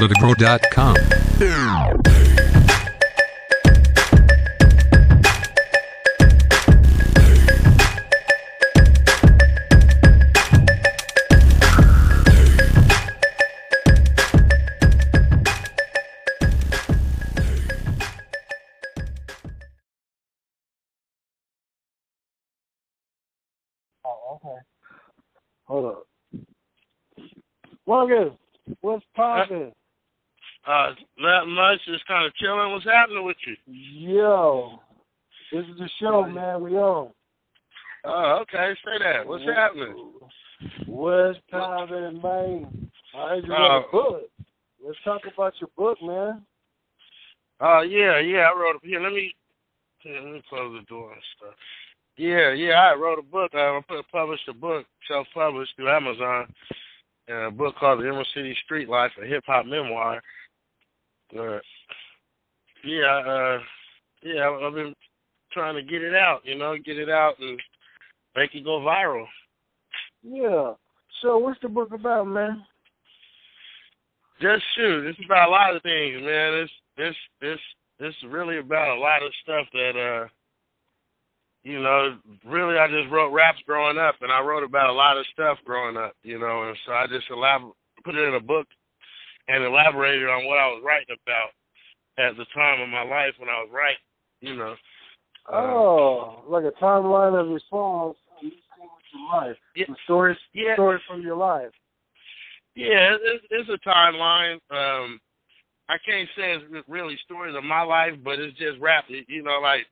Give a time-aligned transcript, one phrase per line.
[0.00, 0.96] Politico.com.
[24.06, 24.48] Oh, okay.
[25.66, 26.06] Hold up.
[27.86, 28.30] Morgan,
[28.80, 29.72] what's poppin'?
[30.66, 31.80] Uh, not much.
[31.86, 32.72] Just kind of chilling.
[32.72, 33.56] What's happening with you?
[33.66, 34.80] Yo,
[35.52, 36.62] this is the show, man.
[36.62, 37.10] We on.
[38.04, 38.74] Oh, okay.
[38.84, 39.26] Say that.
[39.26, 40.12] What's happening?
[40.86, 42.90] What's poppin', man?
[43.14, 44.22] I heard you Uh, wrote a book.
[44.84, 46.42] Let's talk about your book, man.
[47.60, 48.48] Oh, yeah, yeah.
[48.50, 49.00] I wrote it here.
[49.00, 49.34] Let me
[50.00, 51.54] here, let me close the door and stuff.
[52.16, 52.80] Yeah, yeah.
[52.80, 53.50] I wrote a book.
[53.54, 56.46] Uh, I put published a book, self-published through Amazon.
[57.30, 60.22] Uh, a book called The Emerald City Street Life, a hip hop memoir.
[61.36, 61.58] Uh,
[62.84, 63.58] yeah, uh,
[64.22, 64.50] yeah.
[64.50, 64.94] I've- been
[65.52, 66.44] trying to get it out.
[66.44, 67.60] You know, get it out and
[68.36, 69.26] make it go viral.
[70.22, 70.74] Yeah.
[71.22, 72.64] So, what's the book about, man?
[74.40, 75.06] Just shoot.
[75.06, 76.54] It's about a lot of things, man.
[76.54, 77.58] It's this this
[77.98, 80.28] this is really about a lot of stuff that uh
[81.62, 82.16] you know,
[82.46, 85.58] really I just wrote raps growing up and I wrote about a lot of stuff
[85.66, 87.72] growing up, you know, and so I just elabor-
[88.02, 88.66] put it in a book
[89.50, 91.50] and elaborated on what I was writing about
[92.18, 93.98] at the time of my life when I was writing,
[94.40, 94.74] you know.
[95.52, 99.56] Oh, like a timeline of your songs and these things with your life.
[99.74, 99.86] Yeah.
[100.04, 100.74] Stories, Yeah.
[100.74, 101.72] stories from your life.
[102.76, 104.60] Yeah, it's, it's a timeline.
[104.70, 105.20] Um,
[105.88, 109.06] I can't say it's really stories of my life, but it's just rap.
[109.08, 109.86] You know, like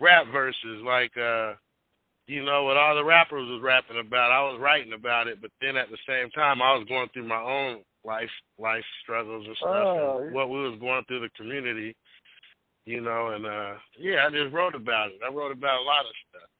[0.00, 1.52] rap verses, like uh,
[2.26, 4.32] you know what all the rappers was rapping about.
[4.32, 7.28] I was writing about it, but then at the same time, I was going through
[7.28, 11.30] my own life life struggles and stuff, Oh, and what we was going through the
[11.36, 11.94] community.
[12.86, 15.20] You know, and uh yeah, I just wrote about it.
[15.20, 16.50] I wrote about a lot of stuff.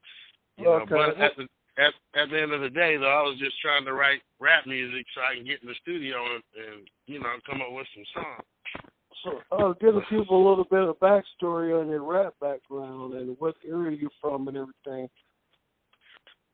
[0.58, 0.94] You know, Okay.
[0.94, 1.48] but at the
[1.80, 4.66] at at the end of the day, though, I was just trying to write rap
[4.66, 7.88] music so I can get in the studio and, and you know come up with
[7.94, 8.44] some songs.
[9.24, 13.34] So, uh, give the people a little bit of backstory on your rap background and
[13.40, 15.08] what area you're from and everything.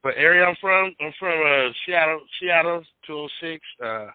[0.03, 3.63] But area I'm from, I'm from uh, Seattle, Seattle, 206.
[3.83, 4.07] Uh,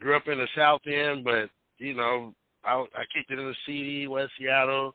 [0.00, 1.48] grew up in the South End, but
[1.78, 2.34] you know,
[2.64, 4.94] I I kicked it in the CD, West Seattle.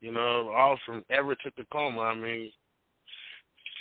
[0.00, 2.00] You know, all from Everett to Tacoma.
[2.00, 2.50] I mean,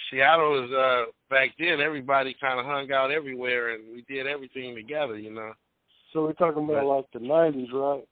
[0.10, 1.82] Seattle was uh back then.
[1.82, 5.18] Everybody kind of hung out everywhere, and we did everything together.
[5.18, 5.54] You know.
[6.12, 8.08] So we're talking about like the '90s, right?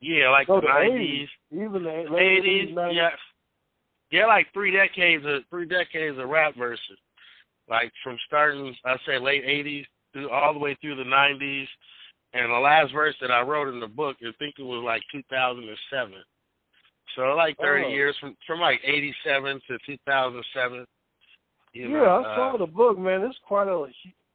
[0.00, 3.10] Yeah, like So the the nineties, even the eighties, yeah,
[4.10, 6.98] yeah, like three decades of three decades of rap verses,
[7.68, 11.68] like from starting I say late eighties through all the way through the nineties,
[12.32, 15.02] and the last verse that I wrote in the book, I think it was like
[15.12, 16.22] two thousand and seven.
[17.16, 17.90] So like thirty Oh.
[17.90, 20.86] years from from like eighty seven to two thousand seven.
[21.72, 23.22] You yeah, know, I saw uh, the book, man.
[23.22, 23.86] It's quite a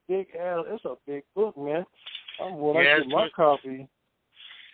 [0.08, 0.66] big ass.
[0.70, 1.86] It's a big book, man.
[2.42, 3.88] I'm when Yeah, get it's my copy.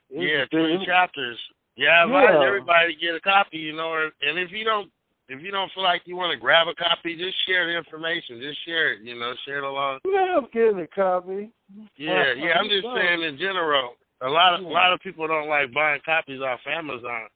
[0.09, 1.37] it's yeah, twenty chapters.
[1.75, 2.45] Yeah, I advise Yeah.
[2.45, 4.91] everybody to get a copy, you know, and if you don't
[5.29, 8.41] if you don't feel like you want to grab a copy, just share the information.
[8.41, 9.99] Just share it, you know, share it along.
[10.05, 11.49] Yeah, I'm getting a copy.
[11.97, 12.53] Yeah, yeah.
[12.59, 13.95] I'm just saying in general.
[14.21, 17.27] A lot of a lot of people don't like buying copies off Amazon.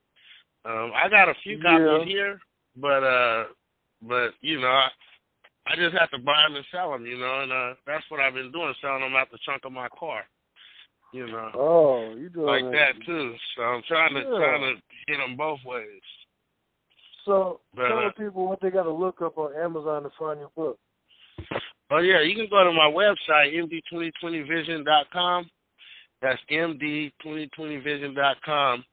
[0.63, 2.05] Um, I got a few copies Yeah.
[2.05, 2.39] here,
[2.77, 3.43] but uh,
[4.01, 4.87] but you know, I,
[5.67, 7.05] I just have to buy them and sell them.
[7.05, 9.73] You know, and uh, that's what I've been doing, selling them out the trunk of
[9.73, 10.23] my car.
[11.11, 12.71] You know, Oh, you doing like it.
[12.71, 13.33] that too.
[13.55, 14.37] So I'm trying to Yeah.
[14.37, 16.01] trying to hit them both ways.
[17.27, 20.09] So But, tell uh, the people what they got to look up on Amazon to
[20.17, 20.79] find your book.
[21.91, 23.53] Oh yeah, you can go to my website
[23.93, 25.49] md2020vision.com.
[26.21, 28.85] That's md2020vision.com,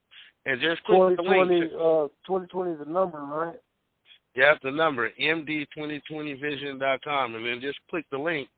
[0.44, 1.48] and just click the link.
[1.48, 3.56] 2020, uh, 2020 is the number, right?
[4.34, 8.50] Yeah, the number md2020vision.com, and then just click the link.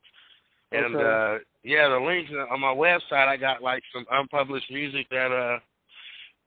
[0.73, 1.05] And Okay.
[1.05, 3.29] uh yeah, the links on my website.
[3.29, 5.61] I got like some unpublished music that uh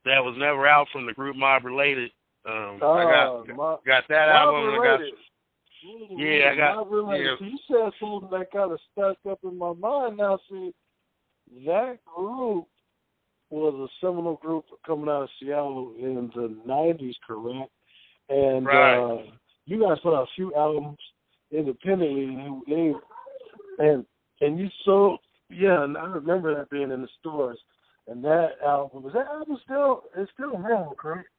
[0.05, 2.11] that was never out from the group Mob Related.
[2.45, 2.85] Um, I
[3.25, 4.79] Oh, got my, got that album.
[4.79, 4.99] I got
[6.17, 7.37] Yeah, I got- Related.
[7.41, 7.47] yeah.
[7.47, 10.17] You said something that kind of stuck up in my mind.
[10.17, 10.73] Now, see,
[11.65, 12.65] that group
[13.49, 17.71] was a seminal group coming out of Seattle in the '90s, correct?
[18.29, 18.97] And Right.
[18.97, 19.23] uh,
[19.65, 20.99] you guys put out a few albums
[21.51, 22.95] independently, and
[23.79, 24.05] and
[24.41, 25.19] and you sold.
[25.49, 27.59] Yeah, and I remember that being in the stores.
[28.07, 30.03] And that album was that album still?
[30.15, 31.29] It's still available, correct?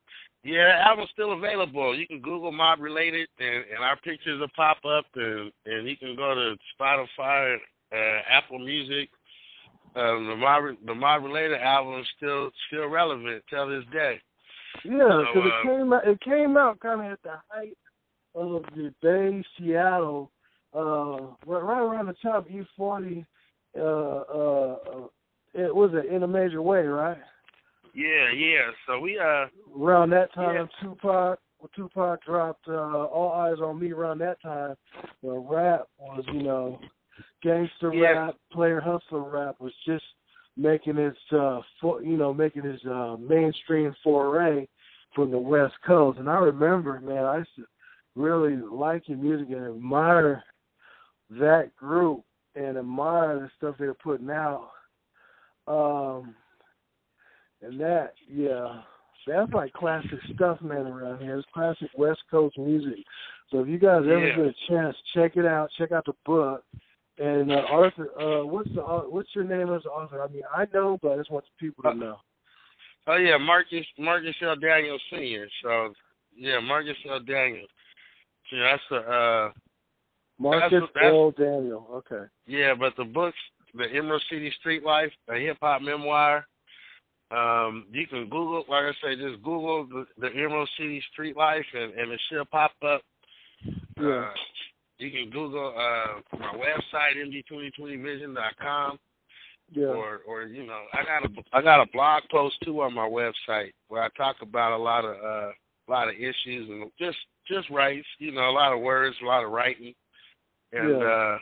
[0.43, 1.97] Yeah, the album's still available.
[1.97, 5.97] You can Google Mob Related, and, and our pictures will pop up, and and you
[5.97, 7.57] can go to Spotify,
[7.93, 9.11] uh, Apple Music,
[9.97, 14.21] um, the mob the mob related album is still still relevant till this day.
[14.85, 16.07] Yeah, because So, it uh, came out.
[16.07, 17.77] It came out kind of at the height
[18.37, 20.31] of the Bay Seattle,
[20.75, 23.27] uh, right, right around the time E forty.
[23.77, 25.07] Uh, uh, uh,
[25.55, 27.19] it was it in a major way, right?
[27.95, 28.71] Yeah, yeah.
[28.87, 29.47] So we uh
[29.79, 30.89] Around that time, Yeah.
[30.89, 31.39] Tupac.
[31.59, 34.77] When Tupac dropped uh, "All Eyez on Me" around that time,
[35.21, 36.81] where rap was, you know,
[37.43, 38.13] gangster Yeah.
[38.13, 40.05] rap, player hustler rap was just
[40.57, 44.67] making its, uh, for, you know, making his uh, mainstream foray
[45.15, 46.19] from the West Coast.
[46.19, 47.67] And I remember, man, I used to
[48.17, 50.43] really like your music and admire
[51.31, 54.71] that group and admire the stuff they're putting out.
[55.67, 56.35] Um,
[57.63, 58.83] and that, yeah,
[59.27, 61.37] that's like classic stuff, man, around here.
[61.39, 63.05] It's classic West Coast music.
[63.51, 64.37] So if you guys ever Yeah.
[64.37, 65.71] get a chance, check it out.
[65.77, 66.65] Check out the book.
[67.19, 70.23] And uh, Arthur, uh, what's the uh, what's your name as author?
[70.23, 72.17] I mean, I know, but I just want the people to know.
[73.09, 74.57] oh yeah, Marcus Marcus L.
[74.57, 75.47] Daniels Senior.
[75.63, 75.93] So
[76.35, 77.21] yeah, Marcus L.
[77.21, 77.69] Daniels.
[78.51, 79.51] Yeah, that's a uh
[80.39, 81.33] Marcus that's- L.
[81.33, 81.87] Daniel.
[81.93, 82.25] Okay.
[82.47, 83.37] yeah, but the books,
[83.75, 86.47] the Emerald City Street Life, a hip hop memoir.
[87.31, 91.65] Um, you can Google, like I say, just Google the, the Emerald City Street Life,
[91.75, 93.03] and, and it should pop up.
[94.01, 94.09] Yeah.
[94.09, 94.31] Uh,
[94.99, 97.17] you can Google uh, my website,
[97.51, 98.99] md2020vision.com,
[99.73, 99.87] Yeah.
[99.87, 103.09] or or you know, I got a I got a blog post too on my
[103.09, 107.19] website where I talk about a lot of uh, a lot of issues and just
[107.49, 109.95] just rights, you know, a lot of words, a lot of writing,
[110.73, 111.07] and Yeah.
[111.07, 111.39] uh,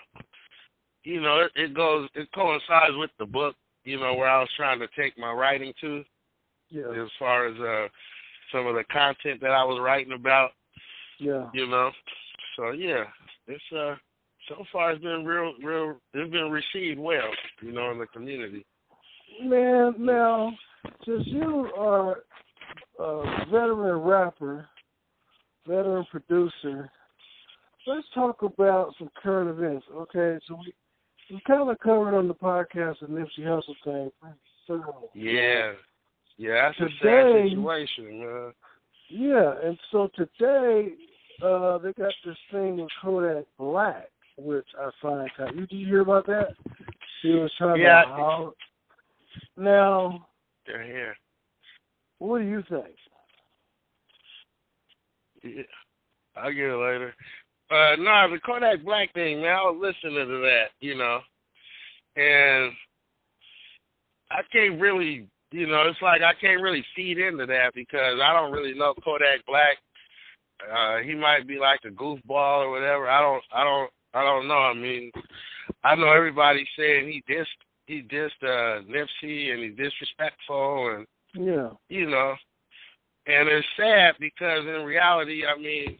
[1.04, 3.56] you know, it, it goes it coincides with the book,
[3.88, 6.04] you know, where I was trying to take my writing to
[6.70, 6.90] Yeah.
[6.90, 7.88] as far as uh
[8.52, 10.52] some of the content that I was writing about,
[11.18, 11.50] Yeah.
[11.52, 11.90] you know.
[12.56, 13.04] So yeah,
[13.46, 13.94] it's uh
[14.48, 17.30] so far it's been real real it's been received well,
[17.62, 18.64] you know, in the community.
[19.42, 20.52] Man, now,
[21.04, 22.24] since you are
[22.98, 24.66] a veteran rapper,
[25.66, 26.90] veteran producer,
[27.86, 30.38] let's talk about some current events, okay?
[30.48, 30.74] So we
[31.30, 34.10] we kind of covered on the podcast the Nipsey Hussle thing
[34.66, 35.08] thoroughly.
[35.14, 35.72] Yeah.
[36.36, 38.52] Yeah, that's a sad situation, man.
[39.10, 40.92] Yeah, and so today
[41.42, 45.54] uh they got this thing with Kodak Black, which I find kind.
[45.58, 46.54] You did you hear about that?
[47.22, 48.02] He was trying Yeah.
[48.02, 48.50] to holler.
[49.56, 50.28] Now,
[50.66, 51.16] They're here.
[52.18, 52.94] what do you think?
[55.42, 55.62] Yeah.
[56.36, 57.14] I'll get it later.
[57.70, 61.20] Uh no, the Kodak Black thing, man, I was listening to that, you know.
[62.16, 62.72] And
[64.30, 68.32] I can't really you know, it's like I can't really feed into that because I
[68.32, 69.76] don't really know Kodak Black.
[70.72, 73.08] Uh he might be like a goofball or whatever.
[73.08, 74.58] I don't I don't I don't know.
[74.58, 75.10] I mean
[75.84, 77.46] I know everybody's saying he dissed
[77.86, 81.70] he dissed uh Nipsey and he's disrespectful and Yeah.
[81.88, 82.34] you know.
[83.26, 85.98] And it's sad because in reality, I mean,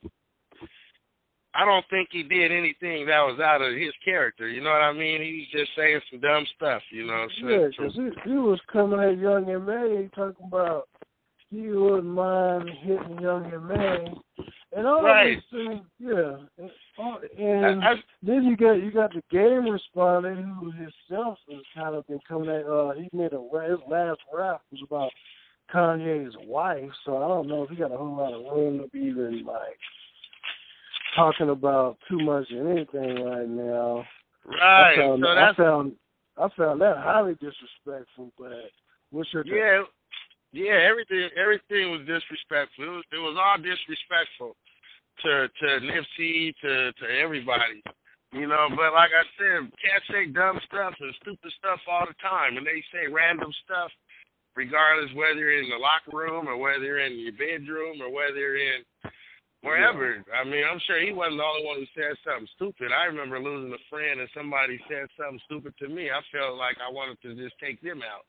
[1.55, 4.49] I don't think he did anything that was out of his character.
[4.49, 5.23] You know what I mean?
[5.23, 6.83] He was just saying some dumb stuff.
[6.91, 7.27] You know.
[7.41, 10.89] So, Yeah, because he, he was coming at Young and May talking about
[11.51, 14.45] he wouldn't mind hitting Young and May,
[14.77, 15.39] and all Right.
[15.39, 15.87] of these things.
[15.99, 20.71] Yeah, and, all, and I, I, then you got you got the game respondent who
[20.71, 22.67] himself has kind of been coming at.
[22.67, 25.11] Uh, he made a his last rap was about
[25.73, 28.89] Kanye's wife, so I don't know if he got a whole lot of room to
[28.89, 29.79] be even like
[31.19, 34.05] talking about too much of anything right now.
[34.47, 34.95] right.
[34.95, 35.93] I found, so I found
[36.39, 38.33] I found that highly disrespectful.
[38.39, 38.71] But
[39.11, 39.55] what's your take?
[39.55, 39.83] yeah,
[40.53, 40.87] yeah.
[40.89, 42.85] Everything everything was disrespectful.
[42.85, 44.55] It was it was all disrespectful
[45.27, 47.83] to to Nipsey to to everybody.
[48.33, 52.15] You know, but like I said, cats say dumb stuff and stupid stuff all the
[52.21, 53.89] time, and they say random stuff,
[54.55, 58.37] regardless whether you're in the locker room or whether you're in your bedroom or whether
[58.37, 58.85] you're in
[59.63, 60.25] wherever.
[60.35, 62.93] I mean, I'm sure he wasn't the only one who said something stupid.
[62.93, 66.11] I remember losing a friend and somebody said something stupid to me.
[66.11, 68.27] I felt like I wanted to just take them out.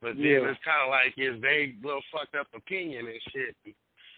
[0.00, 0.48] But then Yeah.
[0.48, 3.54] it's kind of like his vague little fucked up opinion and shit.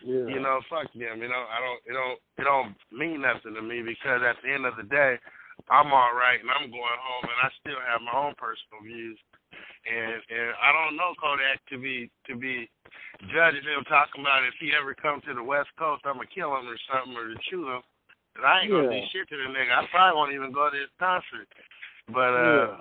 [0.04, 0.26] Yeah.
[0.26, 1.22] You know, fuck them.
[1.22, 1.80] You know, I don't.
[1.86, 2.18] It don't.
[2.38, 5.18] It don't mean nothing to me because at the end of the day,
[5.70, 9.18] I'm all right and I'm going home and I still have my own personal views.
[9.82, 12.70] And and I don't know Kodak to be to be
[13.34, 16.54] judging him talking about if he ever come to the West Coast, I'm gonna kill
[16.56, 17.82] him or something or to shoot him.
[18.36, 19.74] And I ain't gonna do shit to the nigga.
[19.74, 21.50] I probably won't even go to his concert.
[22.08, 22.78] But uh,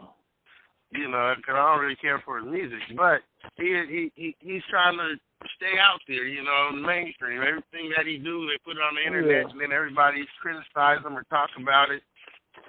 [0.94, 1.02] yeah.
[1.02, 2.80] you know, 'cause I don't really care for his music.
[2.96, 3.22] But
[3.58, 5.18] he he he he's trying to
[5.58, 7.42] stay out there, you know, in the mainstream.
[7.42, 9.52] Everything that he do, they put it on the internet, Yeah.
[9.52, 12.04] and then everybody criticize him or talk about it.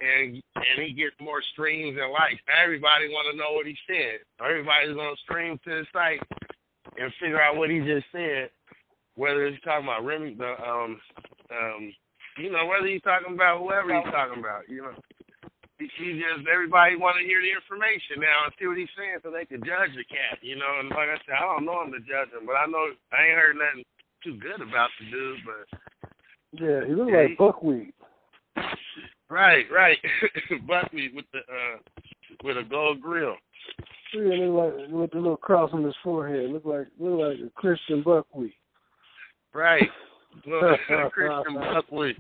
[0.01, 2.41] And and he gets more streams and likes.
[2.51, 4.21] Everybody want to know what he said.
[4.41, 6.23] Everybody's gonna stream to the site
[6.99, 8.51] and figure out what he just said.
[9.15, 11.01] Whether he's talking about Remy, the um
[11.53, 11.93] um,
[12.39, 14.97] you know, whether he's talking about whoever he's talking about, you know.
[15.79, 19.35] He just everybody want to hear the information now and see what he's saying so
[19.35, 20.79] they can judge the cat, you know.
[20.79, 23.27] And like I said, I don't know him to judge him, but I know I
[23.27, 23.83] ain't heard nothing
[24.23, 25.43] too good about the dude.
[25.43, 25.67] But
[26.55, 27.95] yeah, he looks yeah, like he, buckwheat.
[29.33, 29.97] Right, right.
[30.69, 31.79] buckwheat with the uh
[32.45, 33.37] with a gold grill.
[34.15, 36.51] Yeah, look like with the little cross on his forehead.
[36.51, 38.53] Look like look like a Christian buckwheat.
[39.55, 39.89] Right.
[41.13, 42.19] Christian buckwheat.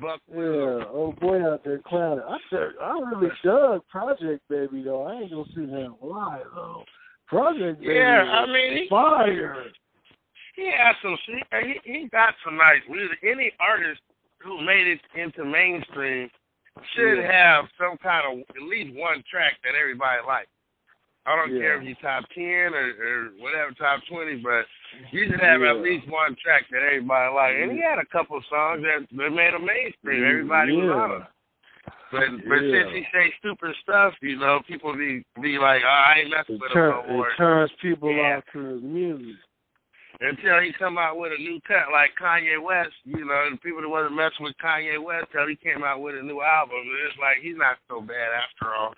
[0.00, 0.38] Buckwheat.
[0.38, 2.24] Yeah, old boy out there clowning.
[2.26, 5.02] I said I really dug Project Baby though.
[5.02, 6.84] I ain't gonna see him lie though.
[7.26, 7.92] Project Baby.
[7.92, 9.64] Yeah, I mean he, fire.
[10.54, 11.18] He has some.
[11.62, 13.18] He he got some nice music.
[13.22, 14.00] Any artist
[14.46, 16.30] who made it into mainstream
[16.94, 17.32] should yeah.
[17.32, 20.48] have some kind of at least one track that everybody likes.
[21.26, 21.60] I don't yeah.
[21.60, 24.62] care if you top ten or, or whatever top twenty, but
[25.10, 25.70] you should have yeah.
[25.70, 27.54] at least one track that everybody like.
[27.58, 30.22] And he had a couple of songs that, that made him mainstream.
[30.22, 30.84] Everybody yeah.
[30.84, 31.26] was on him.
[32.12, 36.20] But but since he say stupid stuff, you know, people be be like, oh, I
[36.20, 37.28] ain't messing it with turn, him no more.
[37.30, 38.38] It turns people yeah.
[38.38, 39.34] off to his music.
[40.20, 43.82] Until he come out with a new cut like Kanye West, you know, and people
[43.82, 46.80] that wasn't messing with Kanye West till he came out with a new album.
[47.04, 48.94] It's like he's not so bad after all.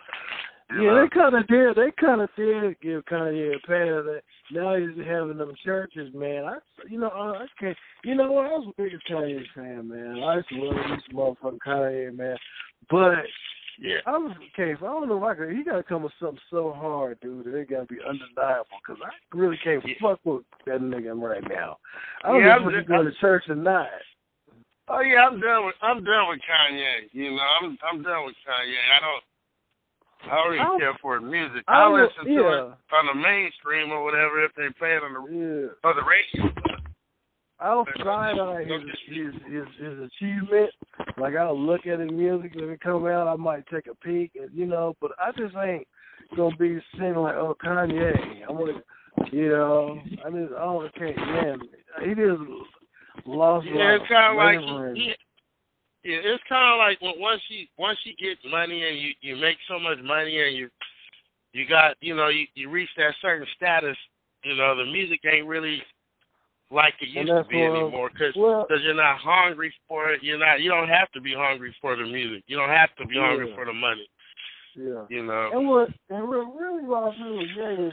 [0.71, 1.77] Yeah, they kind of did.
[1.77, 4.23] They kind of did give Kanye a pass.
[4.53, 6.45] Now he's having them churches, man.
[6.45, 6.59] I,
[6.89, 7.77] you know, I can't.
[8.05, 8.47] You know what?
[8.47, 10.23] I was a biggest Kanye fan, man.
[10.23, 12.37] I used to love this motherfucking Kanye, man.
[12.91, 13.25] But
[13.81, 14.73] yeah, I was okay.
[14.73, 17.21] If I don't know if I could, he got to come with something so hard,
[17.21, 17.47] dude.
[17.47, 18.67] That it got to be undeniable.
[18.83, 19.95] Because I really can't yeah.
[20.03, 21.79] fuck with that nigga right now.
[22.25, 23.87] I don't yeah, know if he's going to church or not.
[24.89, 27.09] Oh yeah, I'm done with I'm done with Kanye.
[27.13, 28.83] You know, I'm I'm done with Kanye.
[28.97, 29.23] I don't.
[30.27, 31.63] I don't I, care for his music.
[31.69, 32.43] I, I listen yeah.
[32.43, 35.89] to it on the mainstream or whatever if they play it on the yeah.
[35.89, 36.51] on the radio.
[37.61, 40.71] I'll side eye his, his his his achievement.
[41.17, 43.27] Like I'll look at his music when it come out.
[43.27, 44.95] I might take a peek, and you know.
[45.00, 45.87] But I just ain't
[46.37, 48.15] gonna be singing like, oh Kanye.
[48.49, 48.81] I'm gonna,
[49.33, 50.00] you know.
[50.25, 51.59] I just oh okay, man.
[52.05, 52.43] He just
[53.27, 53.67] lost.
[53.67, 55.15] Yeah, it's kind of like he,
[56.05, 59.37] yeah, it's kind of like when once you once you get money and you you
[59.37, 60.69] make so much money and you
[61.53, 63.97] you got you know you you reach that certain status.
[64.45, 65.83] You know the music ain't really
[66.71, 70.23] like it used to be anymore because well, cause you're not hungry for it.
[70.23, 70.61] You're not.
[70.61, 72.45] You don't have to be hungry for the music.
[72.47, 73.29] You don't have to be yeah.
[73.29, 74.09] hungry for the money.
[74.77, 75.05] Yeah.
[75.09, 75.51] You know.
[75.53, 77.93] And what and what really lost me was yeah, is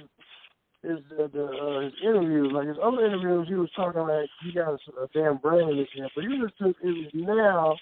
[0.84, 2.51] is the, the uh, his interviews.
[2.53, 5.77] Like his other interviews, he was talking like he got a, a damn brain in
[5.77, 7.77] his head, but he was just it was now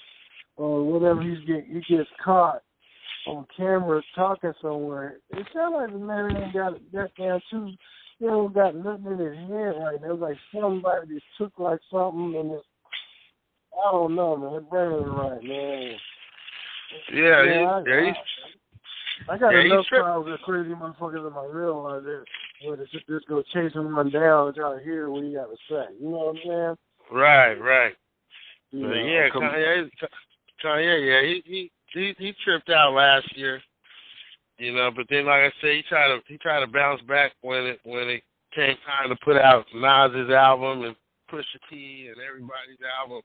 [0.57, 2.61] or whatever he's get he gets caught
[3.27, 5.17] on camera talking somewhere.
[5.31, 7.71] It sounds like the man ain't got got damn too
[8.21, 10.09] don't got nothing in his head right now.
[10.09, 12.65] It was like somebody just took like something and it's
[13.73, 14.53] I don't know, man.
[14.53, 15.95] His brain right, man.
[17.11, 18.15] Yeah, yeah, he, I, yeah, he's,
[19.27, 22.23] I, I got yeah, enough crowds of crazy motherfuckers in my real life that
[22.65, 25.47] where they just, just go chasing one down and try to hear what he got
[25.47, 25.93] to say.
[25.99, 26.75] You know what I'm saying?
[27.11, 27.93] Right, right.
[28.71, 29.89] You know, yeah, Kanye,
[30.63, 33.61] Kanye, yeah, he he he he tripped out last year,
[34.57, 34.91] you know.
[34.95, 37.79] But then, like I said, he tried to he tried to bounce back when it
[37.83, 38.23] when it
[38.55, 40.95] came time to put out Nas's album and
[41.31, 43.21] Pusha T and everybody's album.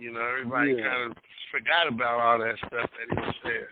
[0.00, 0.88] You know, everybody Yeah.
[0.88, 1.16] kind of
[1.50, 3.66] forgot about all that stuff that he was saying.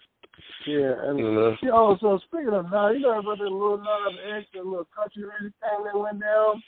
[0.66, 1.56] Yeah, and You know.
[1.72, 5.22] Oh, so speaking of now, you know about that Lil Nas X, that little country
[5.22, 6.62] music thing that went down?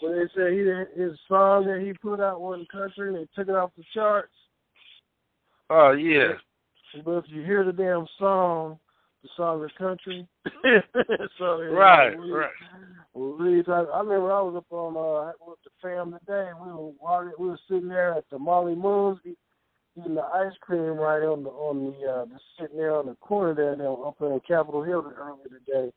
[0.00, 3.48] Where they said he his song that he put out wasn't country and they took
[3.48, 4.32] it off the charts.
[5.70, 6.34] Oh yeah,
[7.04, 8.78] But if you hear the damn song,
[9.36, 10.26] the is country.
[11.38, 12.50] so know, right, we, right.
[13.14, 16.50] We, I, I remember I was up on uh with the family today.
[16.60, 21.22] We were we were sitting there at the Molly Moon's eating the ice cream right
[21.22, 24.40] on the on the uh just sitting there on the corner there now up in
[24.46, 25.92] Capitol Hill earlier today.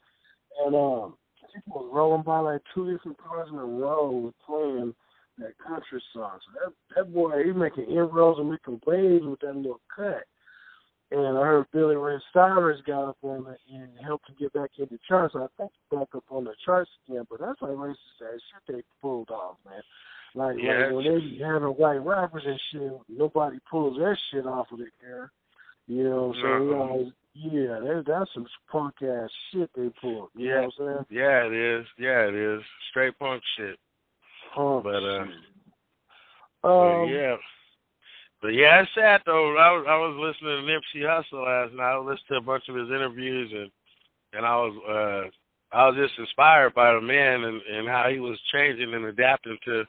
[0.65, 1.15] And um
[1.53, 4.93] people was rolling by like two different cars in a row playing
[5.39, 6.39] that country song.
[6.45, 10.23] So that that boy he making inroads and making waves with that little cut.
[11.11, 14.69] And I heard Billy Ray Cyrus got up on it and helped him get back
[14.77, 15.33] into charts.
[15.35, 17.25] I think he's back up on the charts again.
[17.29, 19.81] But that's like racist ass shit they pulled off, man.
[20.35, 20.85] Like, Yeah.
[20.85, 24.77] like when they be having white rappers and shit, nobody pulls that shit off of
[24.77, 25.31] the air.
[25.87, 26.69] You know what I'm saying?
[26.69, 30.29] Know, yeah, that, that's some punk ass shit they pulled.
[30.35, 31.19] You know what I'm saying?
[31.19, 31.85] Yeah, it is.
[31.97, 32.61] Yeah, it is.
[32.91, 33.79] Straight punk shit.
[34.53, 35.35] Punk But, uh, shit.
[36.61, 37.35] But Um, yeah.
[38.41, 39.57] But yeah, it's sad though.
[39.57, 41.93] I was I was listening to Nipsey Hussle last night.
[41.93, 43.71] I listened to a bunch of his interviews and
[44.33, 48.19] and I was uh I was just inspired by the man and and how he
[48.19, 49.83] was changing and adapting to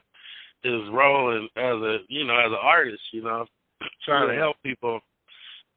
[0.63, 3.01] his role as, as a you know as an artist.
[3.13, 3.45] You know,
[4.05, 4.35] trying yeah.
[4.35, 4.99] to help people.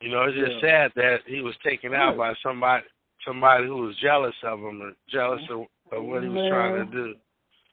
[0.00, 0.88] You know, it's just Yeah.
[0.88, 2.84] sad that he was taken out by somebody
[3.26, 5.60] somebody who was jealous of him or jealous of,
[5.92, 7.14] of what he was trying to do.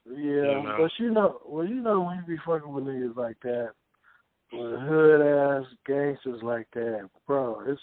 [0.06, 0.76] Yeah, You know.
[0.78, 3.72] but you know, well, you know, when you be fucking with niggas like that,
[4.52, 7.80] with hood ass gangsters like that, bro, it's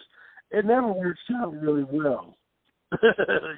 [0.51, 2.35] it never works out really well.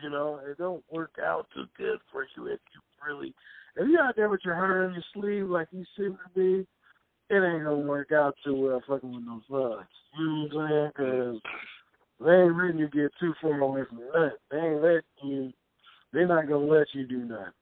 [0.03, 3.33] you know, it don't work out too good for you if you really
[3.75, 6.67] if you're out there with your heart on your sleeve like you seem to be,
[7.29, 9.87] it ain't gonna work out too well fucking with those thugs.
[10.17, 10.91] You know what I'm saying?
[10.95, 11.41] Because
[12.19, 14.31] they ain't letting you get too far away from that.
[14.51, 15.53] They ain't letting you.
[16.11, 17.53] They're not gonna let you do nothing.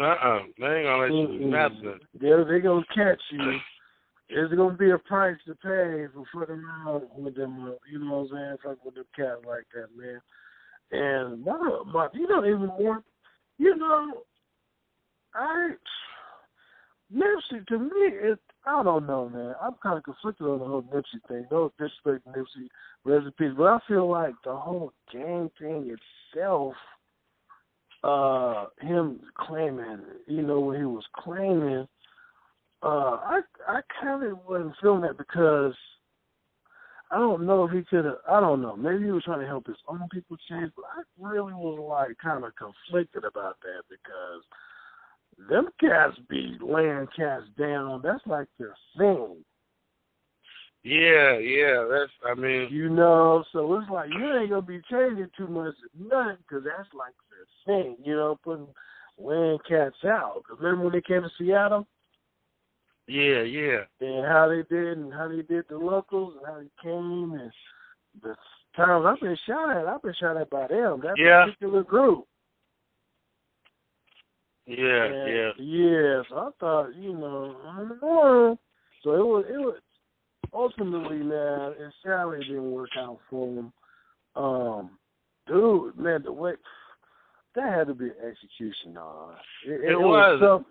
[0.00, 2.00] Uh uh They ain't gonna let you do nothing.
[2.20, 3.58] They're they gonna catch you.
[4.28, 7.64] There's gonna be a price to pay for fucking around with them.
[7.64, 8.56] Uh, you know what I'm saying?
[8.64, 10.20] Fucking with them cats like that, man.
[10.90, 13.02] And my, my, you know, even more.
[13.58, 14.22] You know,
[15.34, 15.70] I
[17.14, 19.54] Nipsey to me, it I don't know, man.
[19.62, 21.46] I'm kind of conflicted on the whole Nipsey thing.
[21.52, 22.68] No disrespect Nipsey,
[23.04, 23.54] rest in peace.
[23.56, 25.96] But I feel like the whole gang thing
[26.34, 26.74] itself,
[28.02, 31.86] uh, him claiming, you know, when he was claiming,
[32.82, 35.74] uh, I I kind of wasn't feeling that because
[37.10, 38.18] I don't know if he could have.
[38.28, 38.76] I don't know.
[38.76, 42.16] Maybe he was trying to help his own people change, but I really was like
[42.18, 44.42] kind of conflicted about that because
[45.48, 48.00] them cats be laying cats down.
[48.02, 49.44] That's like their thing,
[50.82, 51.86] Yeah, yeah.
[51.90, 53.44] That's I mean you know.
[53.52, 57.46] So it's like you ain't gonna be changing too much nothing because that's like their
[57.66, 58.68] thing, you know, putting
[59.18, 60.42] laying cats out.
[60.46, 61.86] 'Cause remember when they came to Seattle
[63.06, 63.80] yeah, yeah.
[64.00, 67.50] and how they did and how they did the locals and how they came and
[68.22, 68.34] the
[68.76, 69.86] times I've been shot at.
[69.86, 71.00] I've been shot at by them.
[71.02, 71.44] That Yeah.
[71.44, 72.26] particular group.
[74.66, 75.50] Yeah, And, yeah.
[75.58, 78.58] Yeah, so I thought, you know, I don't know.
[79.02, 79.78] So it was, it was
[80.52, 83.72] ultimately, man, it sadly didn't work out for him.
[84.34, 84.90] Um,
[85.46, 86.54] dude, man, the way
[87.54, 89.36] that had to be an execution, dog.
[89.66, 90.40] It, It was.
[90.40, 90.66] some-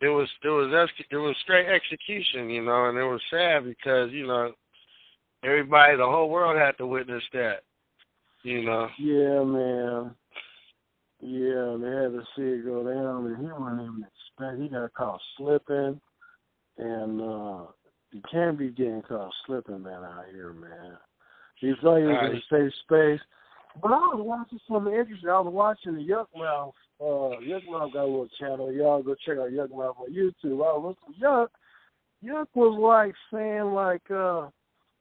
[0.00, 4.10] It was it was it was straight execution, you know, and it was sad because
[4.12, 4.52] you know
[5.44, 7.62] everybody, the whole world had to witness that,
[8.42, 8.88] you know.
[8.98, 10.14] yeah, man.
[11.22, 14.62] Yeah, they had to see it go down, and he wasn't even expect.
[14.62, 16.00] He got caught slipping,
[16.78, 17.66] and uh
[18.12, 20.96] you can't be getting caught slipping, man, out here, man.
[21.56, 23.20] He thought he was in a safe space.
[23.80, 25.28] But I was watching something interesting.
[25.28, 26.74] I was watching the Yuck Mouth.
[27.00, 28.70] Uh, Yuck Mouth got a little channel.
[28.70, 30.60] Y'all go check out Yuck Mouth on YouTube.
[30.60, 31.48] I was Yuck.
[32.22, 34.48] Yuck was like saying like uh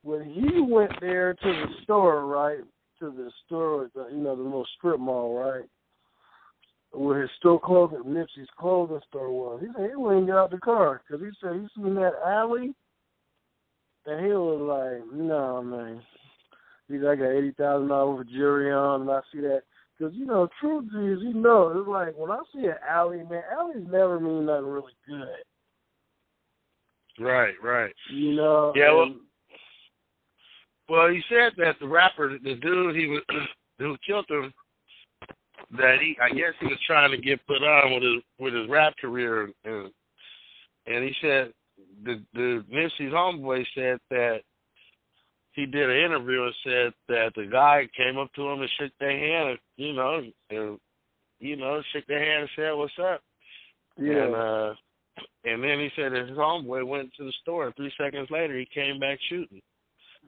[0.03, 2.59] when he went there to the store, right?
[2.99, 5.65] To the store, the, you know, the little strip mall, right?
[6.91, 9.61] Where his store clothing, Nipsey's clothing store was.
[9.61, 12.73] He said he wouldn't get out the car because he said he seen that alley,
[14.05, 16.01] and he was like, "No, man."
[16.87, 19.63] He said, "I got eighty thousand dollars for jewelry on, and I see that."
[19.99, 23.43] Because you know, truth is, you know, it's like when I see an alley, man,
[23.51, 25.27] alleys never mean nothing really good.
[27.23, 27.93] Right, right.
[28.13, 28.71] You know.
[28.75, 29.15] Yeah, well-
[30.87, 33.21] Well, he said that the rapper, the dude he was
[33.77, 34.53] who killed him,
[35.77, 38.69] that he, I guess he was trying to get put on with his with his
[38.69, 39.91] rap career, and
[40.87, 41.51] and he said
[42.03, 44.39] the the Nipsey's homeboy said that
[45.59, 48.91] he did an interview and said that the guy came up to him and shook
[48.99, 50.79] their hand, you know, and
[51.39, 53.21] you know, shook their hand and said, "What's up?"
[53.97, 54.23] yeah.
[54.23, 54.73] And uh,
[55.43, 58.67] and then he said his homeboy went to the store, and three seconds later he
[58.73, 59.61] came back shooting.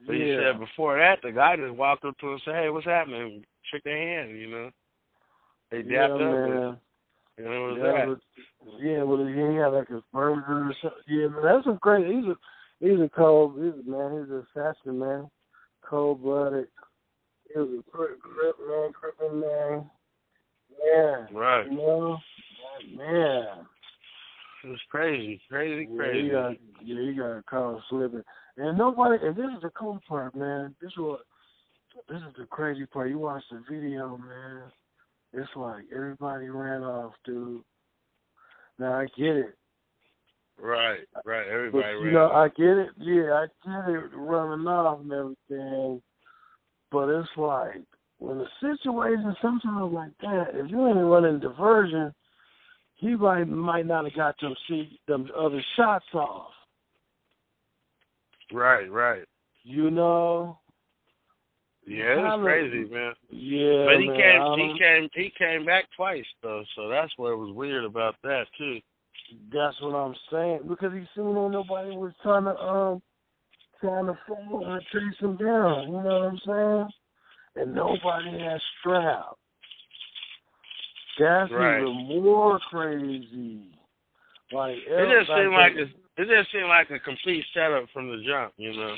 [0.06, 2.68] But he said before that, the guy just walked up to him and said, "Hey,
[2.70, 4.70] what's happening?" Shook their hand, you know.
[5.70, 6.78] They dapped yeah, up, and, man.
[7.38, 8.18] and it was Yeah, that.
[8.60, 11.00] but, yeah, well, he had like a burger or something.
[11.06, 12.06] Yeah, man, that's a great.
[12.06, 12.36] He's a
[12.82, 13.54] he's a cold.
[13.56, 14.20] He's a man.
[14.20, 15.30] He's a assassin, man.
[15.88, 16.66] Cold blooded.
[17.52, 18.18] He was a crip
[18.68, 19.90] man, crippin' man.
[20.84, 21.66] Yeah, Right.
[21.70, 22.18] you know,
[22.96, 23.66] man.
[24.64, 26.22] It was crazy, crazy, Yeah, crazy.
[26.22, 28.22] he got yeah, he got caught slipping,
[28.56, 29.26] and nobody.
[29.26, 30.74] And this is the cool part, man.
[30.80, 31.20] This is what
[32.08, 33.10] this is the crazy part.
[33.10, 34.62] You watch the video, man.
[35.32, 37.62] It's like everybody ran off, dude.
[38.78, 39.54] Now I get it.
[40.62, 41.44] Right, right.
[41.44, 42.14] But Everybody you ran.
[42.14, 42.90] know, I get it.
[42.96, 46.00] Yeah, I get it running off and everything.
[46.92, 47.82] But it's like
[48.18, 52.14] when the situation sometimes like that, if you ain't running diversion,
[52.94, 56.52] he might might not have got them see them other shots off.
[58.52, 59.24] Right, right.
[59.64, 60.60] You know.
[61.84, 63.14] Yeah, it's crazy, man.
[63.30, 66.62] Yeah, But he man, came, he came, he came back twice though.
[66.76, 68.78] So that's what was weird about that too.
[69.52, 73.02] That's what I'm saying because he seen that nobody was trying to um
[73.80, 75.86] trying to follow or chase him down.
[75.86, 76.90] You know what I'm saying?
[77.56, 79.36] And nobody had strap.
[81.18, 81.80] That's Right.
[81.80, 83.72] even more crazy.
[84.52, 85.82] Like It just seemed like a,
[86.22, 88.52] it just seemed like a complete setup from the jump.
[88.56, 88.96] You know,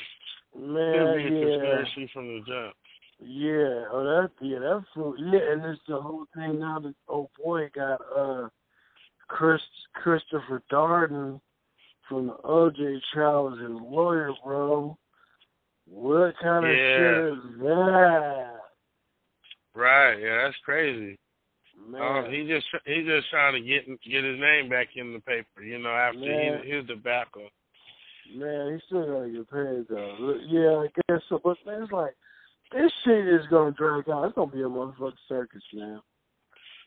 [0.57, 1.45] man, be a yeah.
[1.45, 2.75] conspiracy from the jump.
[3.19, 5.15] Yeah, oh that yeah, that's true.
[5.17, 8.49] Yeah, and it's the whole thing now that oh boy got uh
[9.27, 9.61] Chris
[10.05, 11.41] Christopher Darden
[12.07, 14.95] from the OJ trial as his lawyer, bro.
[15.87, 16.95] What kind of Yeah.
[16.95, 18.59] shit is that?
[19.73, 20.19] Right.
[20.19, 21.17] Yeah, that's crazy.
[21.87, 25.19] Man, Um, he just he just trying to get get his name back in the
[25.21, 25.63] paper.
[25.63, 26.61] You know, after Man.
[26.63, 27.49] he his debacle.
[28.31, 30.35] man, he still gotta get paid though.
[30.45, 31.39] Yeah, I guess so.
[31.43, 32.15] But man, it's like
[32.71, 34.25] this shit is gonna drag out.
[34.25, 35.99] It's gonna be a motherfucking circus, man.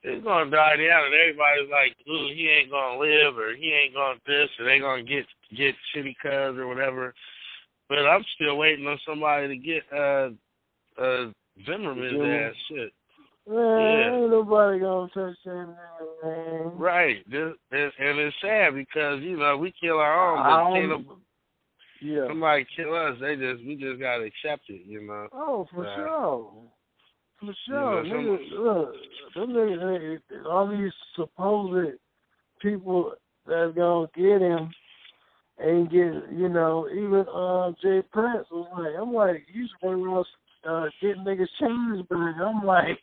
[0.03, 3.95] It's gonna die down, and everybody's like, "Ooh, he ain't gonna live, or he ain't
[3.95, 7.15] gonna this, or they gonna get get shitty cuz or whatever."
[7.89, 10.31] But I'm still waiting on somebody to get uh
[11.01, 11.33] uh
[11.67, 12.49] Zimmerman's Zimmerman.
[12.49, 12.93] ass shit.
[13.49, 14.15] Man, Yeah.
[14.15, 15.75] ain't nobody gonna touch that
[16.23, 16.79] man.
[16.79, 17.29] Right.
[17.31, 20.45] This, and, and it's sad because you know we kill our own,
[21.07, 21.17] but
[22.01, 22.29] Yeah.
[22.29, 23.17] somebody kill us.
[23.21, 24.83] They just we just gotta accept it.
[24.87, 25.29] You know.
[25.33, 25.95] Oh, for Right.
[25.97, 26.53] sure.
[27.41, 28.05] For sure.
[28.05, 28.95] Yeah, some- niggas, look,
[29.35, 31.99] them niggas, they- all these supposed
[32.61, 33.15] people
[33.47, 34.71] that's gonna get him
[35.61, 40.27] ain't get, you know, even uh, Jay Prince was like, I'm like, he's running around
[40.65, 42.35] uh, getting niggas chains back.
[42.41, 43.01] I'm like,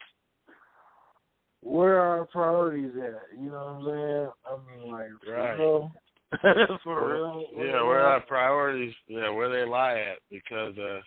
[1.62, 3.40] where are our priorities at?
[3.40, 4.32] You know what I'm saying?
[4.46, 5.58] I mean, like, Right.
[5.58, 5.92] real?
[6.84, 7.46] for real?
[7.56, 8.94] Yeah, where our priorities?
[9.08, 10.20] Yeah, where they lie at?
[10.30, 11.00] Because uh,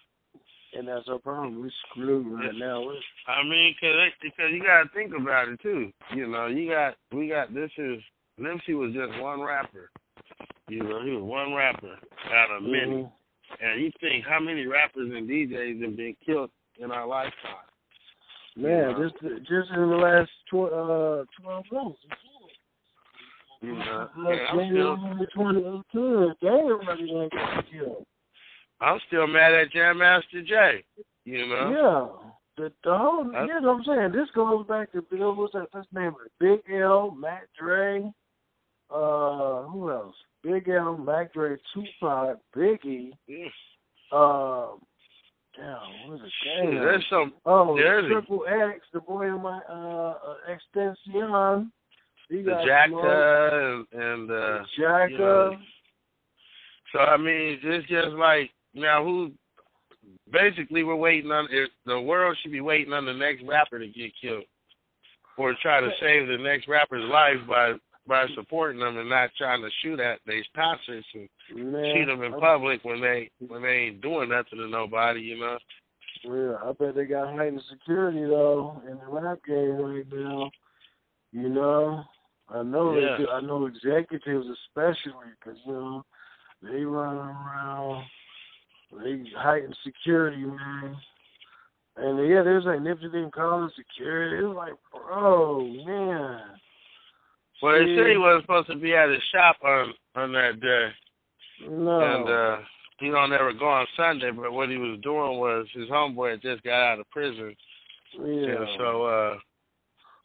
[0.76, 1.60] And that's our problem.
[1.62, 2.82] We're screwed right now.
[2.82, 5.90] We're I mean, cause it, because you gotta think about it too.
[6.14, 8.00] You know, you got we got this is
[8.38, 9.90] Nipsey was just one rapper.
[10.68, 11.96] You know, he was one rapper
[12.34, 13.02] out of many.
[13.04, 13.12] Mhm.
[13.62, 17.64] And you think how many rappers and DJs have been killed in our lifetime?
[18.54, 19.08] Man, Yeah.
[19.08, 22.00] just just in the last tw- uh twelve months.
[23.62, 28.06] You know, and I'm still January twenty eighteen, they already get killed.
[28.80, 30.84] I'm still mad at Jam Master Jay.
[31.24, 32.28] You know, Yeah.
[32.56, 35.52] The the whole That's- you know what I'm saying, this goes back to Bill what's
[35.52, 38.12] that this name Big L, Mac Dre,
[38.90, 40.16] uh who else?
[40.42, 43.12] Big L, Mac Dre, Tupac, Biggie,
[44.12, 44.80] um
[45.56, 46.32] damn, what is it?
[46.64, 46.74] Damn.
[46.76, 51.70] there's some Oh, There's a- Triple X, the boy in my uh, uh extension.
[52.28, 54.64] He the Jacka and, and uh.
[54.78, 55.10] Jacka.
[55.12, 55.56] you know,
[56.92, 59.32] So I mean, it's just like now who
[60.30, 63.86] basically we're waiting on if the world should be waiting on the next rapper to
[63.88, 64.44] get killed.
[65.36, 67.74] Or try to save the next rapper's life by
[68.08, 71.28] by supporting them and not trying to shoot at these concerts and
[71.72, 75.20] Man, shoot them in I- public when they when they ain't doing nothing to nobody,
[75.20, 75.58] you know.
[76.24, 80.50] Yeah, I bet they got heightened security though in the rap game right now.
[81.30, 82.02] You know,
[82.48, 83.16] I know Yeah.
[83.18, 83.30] they do.
[83.30, 86.04] I know executives especially because you know
[86.62, 88.04] they run around.
[88.92, 90.96] They heightened security, man.
[91.96, 94.38] And yeah, there's like Nipsey didn't call it security.
[94.38, 96.40] It was like, bro, man.
[97.60, 100.88] Well they said he wasn't supposed to be at his shop on on that day.
[101.68, 102.00] No.
[102.00, 102.64] And uh
[103.00, 106.42] he don't ever go on Sunday, but what he was doing was his homeboy had
[106.42, 107.54] just got out of prison
[108.16, 108.24] yeah.
[108.24, 109.34] And so uh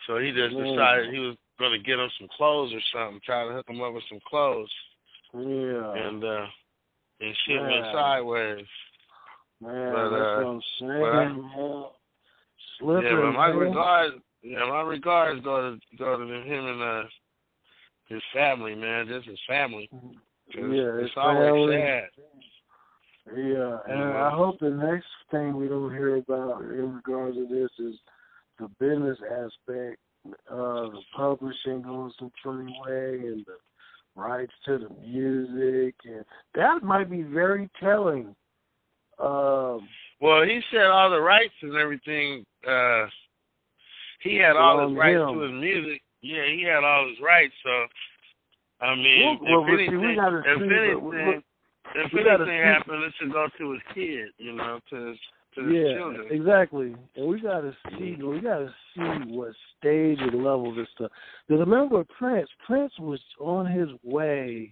[0.08, 0.73] so he just Man.
[0.73, 3.93] decided he was gonna get him some clothes or something, try to hook him up
[3.93, 4.71] with some clothes
[5.34, 5.93] yeah.
[6.08, 6.45] and uh
[7.23, 7.71] and shit Man.
[7.71, 8.65] went sideways.
[9.62, 11.89] man, but, that's uh, what I'm saying, I-.
[12.81, 13.57] Yeah, but my man.
[13.57, 17.03] regards yeah, my regards go to go to him and uh
[18.09, 19.89] his family, man, just his family.
[20.53, 21.77] Yeah, it's always family.
[21.77, 22.09] sad.
[23.36, 24.27] Yeah, and Yeah.
[24.27, 27.95] I hope the next thing we don't hear about in regards to this is
[28.59, 29.97] the business aspect,
[30.51, 33.55] uh, the publishing going some funny way, and the
[34.15, 36.23] rights to the music, and
[36.56, 38.36] that might be very telling.
[39.19, 39.88] Um,
[40.21, 43.06] Well, he said all the rights and everything, uh
[44.21, 45.34] he had all his rights him.
[45.36, 46.02] to his music.
[46.21, 47.88] Yeah, he had all his rights, so
[48.80, 51.43] I mean, Well, well, if see, anything, we gotta if see, anything,
[51.95, 55.17] if gotta anything see- happened, it should go to his kid, you know, his
[55.55, 56.27] to his yeah, children.
[56.31, 56.95] exactly.
[57.15, 61.11] And we gotta see, we gotta see what stage and level this stuff.
[61.47, 64.71] Because remember, Prince, Prince was on his way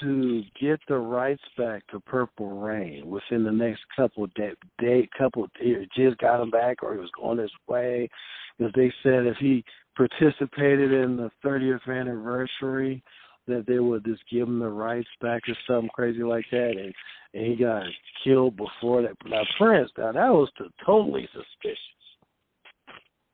[0.00, 5.08] to get the rights back to Purple Rain within the next couple of day, day
[5.16, 5.88] couple of years.
[5.96, 8.08] Just got him back, or he was on his way,
[8.56, 9.64] because they said if he
[9.96, 13.02] participated in the 30th anniversary,
[13.48, 16.94] that they would just give him the rights back or something crazy like that, and
[17.34, 17.82] and he got
[18.24, 19.16] killed before that.
[19.26, 20.50] Now Prince, now that was
[20.84, 21.78] totally suspicious.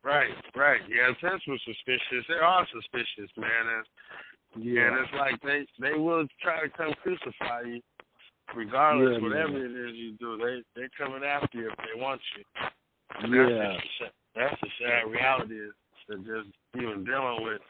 [0.02, 0.80] Right, right.
[0.88, 2.24] Yeah, Prince was suspicious.
[2.28, 3.48] They're all suspicious, man.
[3.48, 4.88] And, yeah.
[4.88, 7.80] and it's like they they will try to come crucify you,
[8.54, 9.18] regardless.
[9.20, 9.62] Yeah, whatever man.
[9.62, 12.44] it is you do, they they're coming after you if they want you.
[13.22, 13.72] And yeah.
[13.72, 15.72] That's the, that's the sad reality is
[16.08, 17.60] that just even dealing with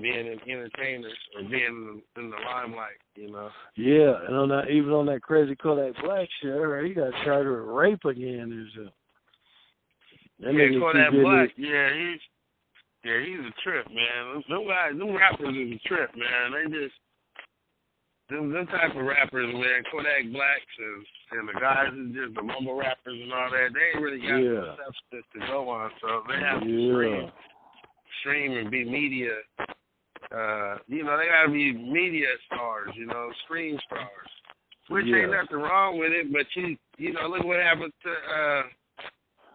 [0.00, 3.50] being an entertainer or being in the limelight, you know.
[3.76, 7.60] Yeah, and on that even on that crazy Kodak Black shit, he got charged with
[7.60, 8.66] rape again.
[8.66, 8.86] Is
[10.40, 11.50] that yeah, Kodak Black.
[11.56, 12.20] Yeah, he's
[13.04, 14.42] yeah, he's a trip, man.
[14.48, 16.52] Them guys, them rappers is a trip, man.
[16.54, 16.94] They just
[18.30, 19.82] them them type of rappers, man.
[19.90, 23.68] Kodak Blacks and and the guys who just the mumble rappers and all that.
[23.74, 24.76] They ain't really got yeah.
[24.78, 26.92] substance to go on, so they have to yeah.
[26.92, 27.30] stream,
[28.22, 29.36] stream and be media.
[29.60, 32.90] Uh, you know, they gotta be media stars.
[32.94, 34.30] You know, screen stars.
[34.88, 35.16] Which yeah.
[35.16, 38.10] ain't nothing wrong with it, but you you know, look what happened to.
[38.10, 38.62] uh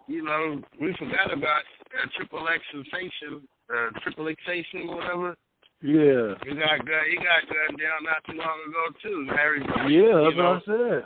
[0.08, 5.36] you know, we forgot about uh, Triple X sensation, uh, Triple Xation, whatever.
[5.82, 6.34] Yeah.
[6.44, 7.04] He got gun.
[7.12, 9.28] He got gunned down not too long ago too.
[9.36, 9.62] Harry.
[9.92, 10.54] Yeah, that's know.
[10.54, 11.06] what I said.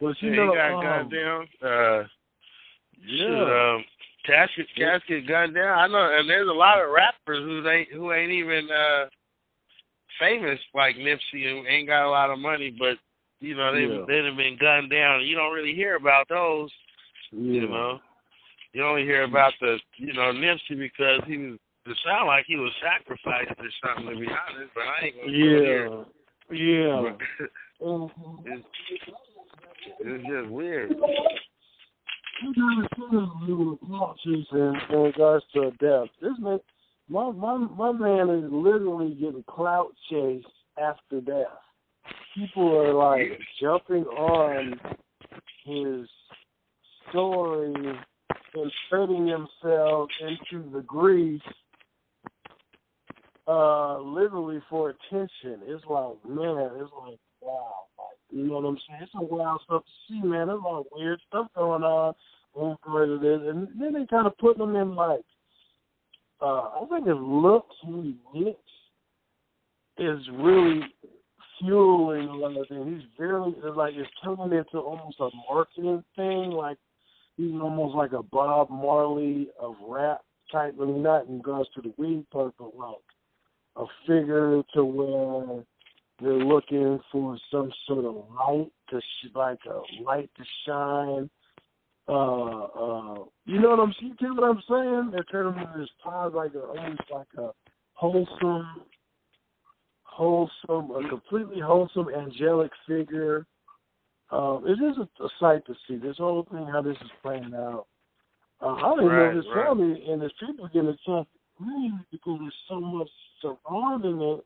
[0.00, 1.42] But you yeah, know, he got um, gunned down.
[1.62, 2.06] Uh,
[3.06, 3.26] yeah.
[3.26, 3.84] Shoot, um,
[4.28, 5.78] casket, casket gunned down.
[5.78, 9.06] I know, and there's a lot of rappers who ain't who ain't even uh
[10.20, 12.98] famous like Nipsey who ain't got a lot of money, but
[13.40, 14.04] you know they yeah.
[14.06, 15.24] they've been gunned down.
[15.24, 16.70] You don't really hear about those.
[17.32, 17.62] Yeah.
[17.62, 18.00] You know.
[18.72, 21.58] You only hear about the, you know, Nipsey because he was.
[21.86, 24.14] It sound like he was sacrificed or something.
[24.14, 25.32] To be honest, but I ain't gonna.
[25.32, 26.04] Yeah.
[26.50, 27.46] Yeah.
[28.44, 28.66] it's,
[30.00, 30.92] it's just weird.
[32.42, 33.78] You gotta see a little
[34.52, 36.08] in, in regards to death.
[36.22, 36.58] This man,
[37.08, 40.46] my my my man is literally getting clout chased
[40.80, 41.46] after death.
[42.34, 44.78] People are like jumping on
[45.64, 46.08] his
[47.10, 47.74] story
[48.54, 51.40] inserting themselves into the grease
[53.46, 55.60] uh literally for attention.
[55.66, 57.84] It's like, man, it's like wow.
[57.98, 59.00] Like, you know what I'm saying?
[59.02, 60.48] It's some wild stuff to see, man.
[60.48, 62.14] There's a lot of weird stuff going on
[62.58, 63.48] it is.
[63.48, 65.24] And then they kinda put them in like
[66.40, 68.60] uh I think his looks really looks
[69.98, 70.82] is really
[71.60, 73.02] fueling a lot of things.
[73.02, 76.78] He's very like it's turning into almost a marketing thing, like
[77.36, 80.20] he's almost like a Bob Marley of rap
[80.52, 80.74] type.
[80.80, 82.96] I mean, not in regards to the weed part, but like
[83.76, 85.64] a figure to where
[86.20, 91.30] they're looking for some sort of light to sh- like a light to shine.
[92.08, 94.16] Uh, uh, you know what I'm saying?
[94.20, 95.10] You know what I'm saying?
[95.12, 97.50] They're turning him this pod like a almost like a
[97.92, 98.82] wholesome,
[100.04, 103.46] wholesome, a completely wholesome angelic figure
[104.30, 107.52] um, it is a, a sight to see this whole thing, how this is playing
[107.54, 107.86] out.
[108.60, 109.66] Uh, I didn't right, know this right.
[109.66, 111.26] family and there's people getting a chance
[111.58, 113.08] to because there's so much
[113.40, 114.44] surrounding it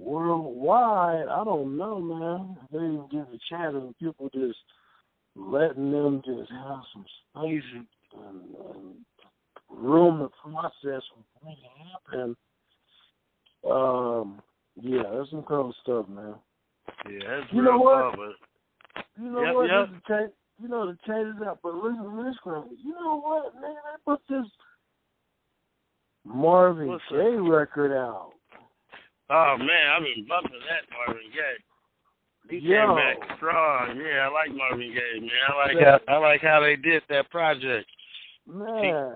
[0.00, 1.28] worldwide.
[1.28, 2.56] I don't know, man.
[2.72, 4.58] They didn't get a chance and people just
[5.36, 7.86] letting them just have some space and,
[8.18, 8.94] and
[9.68, 11.58] room to process what really
[11.92, 12.36] happened.
[13.70, 14.42] Um,
[14.80, 16.34] yeah, that's some cool stuff, man.
[17.08, 18.14] Yeah, that's you real know what?
[18.14, 18.34] Cool,
[19.22, 19.70] you know yep, what?
[19.70, 19.88] Yep.
[19.90, 20.30] This change,
[20.62, 22.68] you know to change it up, but listen to this one.
[22.82, 23.74] You know what, man?
[23.74, 24.50] They put this
[26.24, 28.32] Marvin Gaye record out.
[29.30, 31.62] Oh man, I've been bumping that Marvin Gaye.
[32.50, 32.86] He Yo.
[32.86, 33.96] came back strong.
[33.96, 35.30] Yeah, I like Marvin Gaye, man.
[35.48, 35.98] I like yeah.
[36.08, 37.86] how I like how they did that project.
[38.46, 39.14] Man,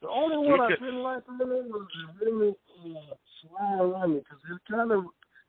[0.00, 1.86] the only one I didn't like from it was
[2.20, 5.04] really uh, Salaam Remi because it's kind of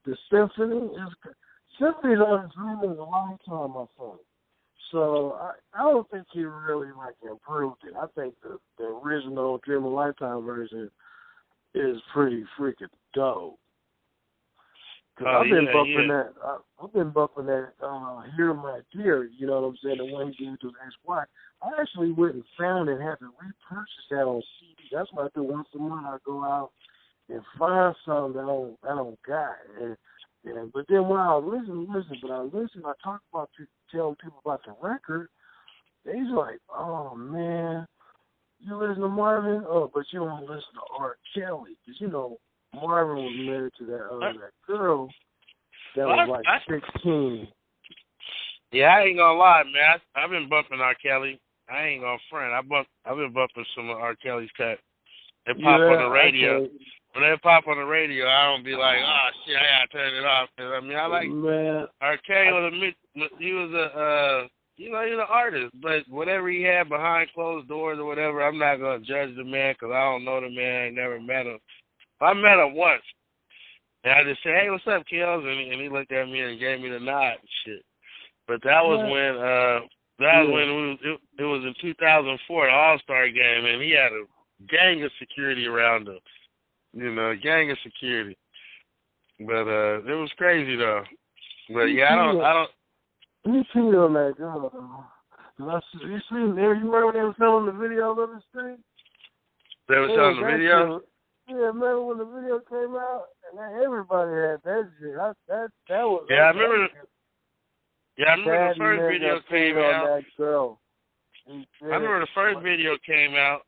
[0.06, 1.34] the symphony is
[1.80, 4.20] Symphony's on dreaming a long time, I think.
[4.92, 7.94] So I, I don't think he really like improved it.
[8.00, 10.92] I think the the original Dream of Lifetime version
[11.74, 13.58] is pretty freaking dope.
[15.18, 16.24] Cause oh, I've been yeah, bumping yeah.
[16.24, 16.34] that.
[16.44, 17.74] I, I've been bumping that.
[17.82, 19.98] Uh, Here My Dear, you know what I'm saying?
[19.98, 21.28] The one he gave to ex-wife.
[21.62, 24.90] I actually went and found and had to repurchase that on CD.
[24.92, 26.08] That's what I do once a month.
[26.08, 26.72] I go out
[27.30, 29.56] and find something that I don't, I don't got.
[29.80, 29.98] And
[30.44, 34.16] yeah, but then when I listen, listen, but I listen, I talk about people, telling
[34.16, 35.30] people about the record.
[36.06, 37.88] They's like, oh man,
[38.60, 41.18] you listen to Marvin, oh, but you don't listen to R.
[41.34, 42.40] Kelly, because you know
[42.74, 45.08] Marvin was married to that uh, that girl.
[45.96, 47.48] that Well, was like sixteen.
[48.72, 50.00] Yeah, I ain't gonna lie, man.
[50.16, 50.96] I, I've been bumping R.
[50.96, 51.40] Kelly.
[51.70, 52.54] I ain't gonna front.
[52.54, 52.88] I bump.
[53.06, 54.16] I've been bumping some of R.
[54.16, 54.80] Kelly's cut.
[55.46, 56.64] They pop yeah, on the radio.
[56.66, 56.68] I
[57.14, 60.16] When they pop on the radio, I don't be like, oh shit, I gotta turn
[60.16, 60.50] it off.
[60.58, 61.88] 'Cause, I mean, I like man.
[62.02, 62.18] R.
[62.26, 65.72] Kelly was a he was a uh, you know, he's an artist.
[65.82, 69.76] But whatever he had behind closed doors or whatever, I'm not gonna judge the man
[69.80, 70.82] 'cause I don't know the man.
[70.82, 71.60] I ain't never met him.
[72.22, 73.04] I met him once,
[74.04, 75.44] and I just said, hey, what's up, Kells?
[75.46, 77.84] And he, and he looked at me and gave me the nod and shit.
[78.48, 79.12] But that was Yeah.
[79.12, 79.80] when uh
[80.20, 80.54] that was Yeah.
[80.54, 84.12] when it was, it, it was in 2004, the All Star game, and he had
[84.12, 84.24] a
[84.70, 86.20] gang of security around him.
[86.94, 88.38] You know, a gang of security.
[89.40, 91.04] But uh it was crazy though.
[91.74, 92.70] But yeah, I don't, I don't.
[93.46, 94.70] He cheated on that girl.
[94.70, 95.06] though.
[95.58, 96.74] 'Cause I see, you seen there?
[96.74, 98.78] You remember when they was filming the video of this thing?
[99.88, 101.02] They Yeah, showing the video.
[101.48, 105.18] Yeah, remember when the video came out and everybody had that shit.
[105.20, 106.26] I, that that was.
[106.30, 106.88] Yeah, I remember
[108.18, 110.06] Yeah, I remember the first video came out.
[110.06, 110.80] That girl.
[111.50, 113.62] I remember the first video came out.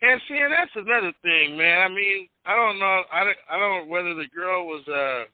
[0.00, 1.82] And see, and that's another thing, man.
[1.82, 3.02] I mean, I don't know.
[3.12, 5.28] I don't, I don't know whether the girl was uh,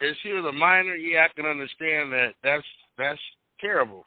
[0.00, 0.94] if she was a minor.
[0.94, 2.34] Yeah, I can understand that.
[2.42, 2.64] That's
[2.96, 3.20] that's
[3.60, 4.04] terrible.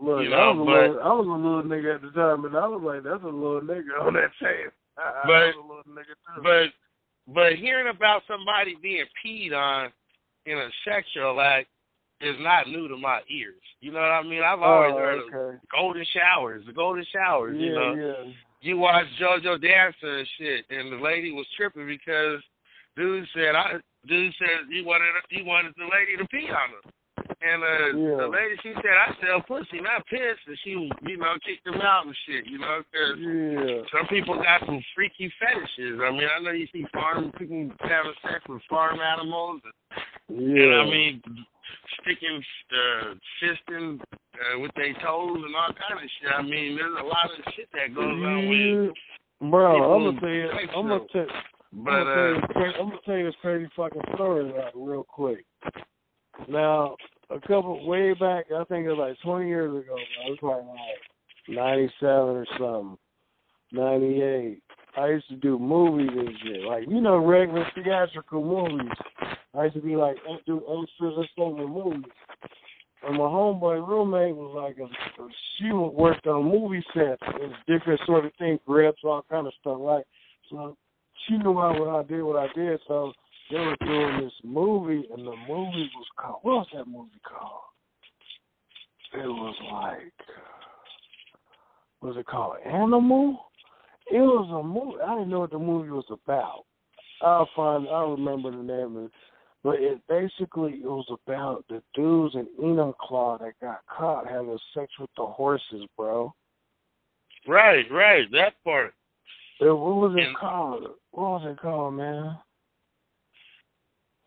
[0.00, 2.46] Look, you I, was a but- little, I was a little nigga at the time,
[2.46, 5.54] and I was like, "That's a little nigga on that tape." I, But- I was
[5.56, 6.42] a little nigga too.
[6.42, 6.72] But
[7.28, 9.92] but hearing about somebody being peed on
[10.46, 11.68] in a sexual act
[12.20, 13.62] is not new to my ears.
[13.80, 14.42] You know what I mean?
[14.42, 17.56] I've always oh, heard of golden showers, the golden showers.
[17.58, 18.32] Yeah, you know, yeah.
[18.60, 22.40] you watch JoJo Dancer and shit, and the lady was tripping because
[22.96, 23.74] dude said I
[24.06, 26.92] dude said he wanted he wanted the lady to pee on him.
[27.42, 28.16] And uh, Yeah.
[28.22, 30.38] the lady, she said, I sell pussy, not piss.
[30.46, 30.70] And she,
[31.02, 33.82] you know, kicked him out and shit, you know, 'cause Yeah.
[33.90, 36.00] some people got some freaky fetishes.
[36.00, 39.60] I mean, I know you see farm people having sex with farm animals.
[40.28, 40.36] Yeah.
[40.38, 41.22] You know I mean?
[42.02, 46.32] Sticking, uh, fisting uh, with their toes and all kind of shit.
[46.32, 48.96] I mean, there's a lot of shit that goes on with.
[49.40, 49.48] Yeah.
[49.50, 50.50] Bro, I'm gonna tell you.
[50.50, 51.26] I'm gonna tell.
[51.72, 54.02] But I'm, gonna tell you uh, this cra- I'm gonna tell you this crazy fucking
[54.14, 55.44] story real quick.
[56.48, 56.96] Now,
[57.34, 59.96] a couple way back, I think it was like 20 years ago.
[59.96, 61.00] I was probably like
[61.48, 62.98] 97 or something,
[63.72, 64.62] 98.
[64.96, 68.92] I used to do movies and shit, like you know, regular theatrical movies.
[69.54, 72.12] I used to be like eh, do extras and stuff in movies.
[73.04, 74.88] And my homeboy roommate was like a,
[75.58, 79.78] she worked on movie sets and different sort of things, grips, all kind of stuff,
[79.80, 80.04] right?
[80.50, 80.76] So
[81.26, 82.78] she knew I, what I did, what I did.
[82.86, 83.12] So
[83.52, 86.38] they were doing this movie, and the movie was called.
[86.42, 87.60] What was that movie called?
[89.14, 90.12] It was like,
[92.00, 92.56] was it called?
[92.64, 93.38] Animal.
[94.10, 95.02] It was a movie.
[95.06, 96.64] I didn't know what the movie was about.
[97.20, 97.86] I'll find.
[97.88, 99.10] I'll remember the name of it.
[99.62, 104.90] But it basically it was about the dudes in Enumclaw that got caught having sex
[104.98, 106.34] with the horses, bro.
[107.46, 108.92] right, right, that part.
[109.60, 110.82] It, what was it And- called?
[111.12, 112.36] What was it called, man?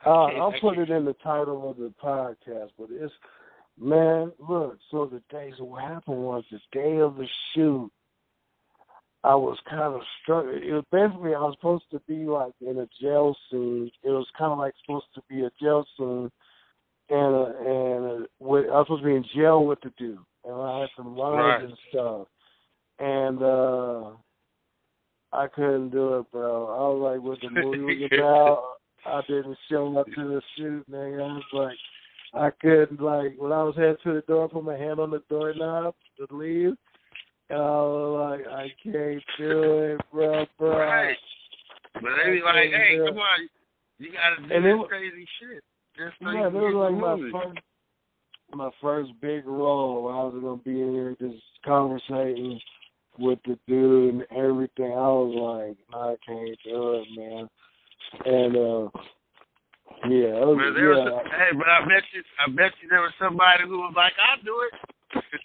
[0.06, 3.14] Uh, I'll put it in the title of the podcast, but it's
[3.80, 4.32] man.
[4.40, 5.52] Look, so the day.
[5.58, 7.92] So what happened was the day of the shoot.
[9.24, 10.46] I was kind of struck.
[10.46, 13.90] It was basically I was supposed to be like in a jail scene.
[14.04, 16.30] It was kind of like supposed to be a jail scene,
[17.10, 20.20] and uh, and uh, with, I was supposed to be in jail with the dude,
[20.44, 21.64] and I had some lines Right.
[21.64, 22.28] and stuff,
[23.00, 24.12] and uh
[25.34, 26.68] I couldn't do it, bro.
[26.68, 28.64] I was like, what the movie was about.
[29.06, 31.22] I didn't show up to the shoot, nigga.
[31.22, 31.78] I was like,
[32.34, 35.22] I couldn't like when I was headed to the door, put my hand on the
[35.30, 36.76] doorknob to leave.
[37.50, 40.78] And I was like, I can't do it, bro, bro.
[40.78, 41.18] Right.
[41.94, 43.50] But they be like, hey, come on,
[44.00, 45.64] you gotta do And it this crazy shit.
[45.96, 47.60] Just so Yeah, that was like my first,
[48.54, 50.04] my first big role.
[50.04, 52.60] Where I was gonna be in here just conversating
[53.18, 54.92] with the dude and everything.
[54.92, 57.50] I was like, I can't do it, man.
[58.26, 58.90] And uh,
[60.08, 61.38] yeah, was, there was, yeah.
[61.38, 64.44] hey, but I bet you, I bet you there was somebody who was like, I'll
[64.44, 65.24] do it.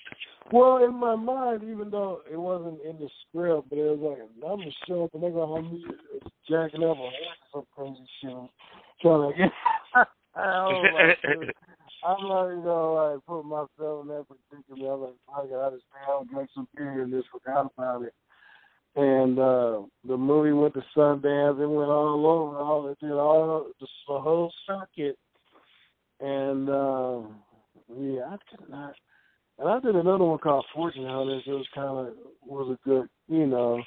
[0.53, 4.51] Well, in my mind, even though it wasn't in the script, but it was like,
[4.51, 5.85] I'm gonna show up and they're gonna have me
[6.49, 7.13] jacking up or
[7.53, 8.31] some crazy shit.
[8.31, 8.49] I'm
[9.01, 9.53] trying to get.
[10.35, 11.55] I was like,
[12.05, 14.91] I'm not even gonna like put myself in that predicament.
[14.91, 18.03] I'm like, fuck it, I just stay out, drink some beer, and just forgot about
[18.03, 18.15] it.
[19.21, 21.61] And uh the movie went to Sundance.
[21.61, 22.59] It went all over.
[22.59, 25.19] All it did all the, the whole circuit.
[26.21, 27.21] And uh,
[27.99, 28.95] yeah, I could not.
[29.59, 31.43] And I did another one called Fortune Hunters.
[31.47, 32.15] It was kind of
[32.47, 33.83] was a good, you know.